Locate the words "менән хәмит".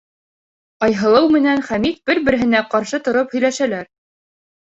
1.33-2.01